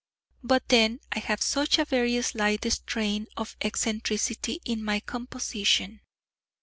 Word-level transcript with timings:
But 0.41 0.67
then 0.69 0.99
I 1.11 1.19
have 1.19 1.43
such 1.43 1.77
a 1.77 1.85
very 1.85 2.19
slight 2.23 2.65
strain 2.71 3.27
of 3.37 3.55
eccentricity 3.61 4.59
in 4.65 4.83
my 4.83 4.99
composition! 4.99 6.01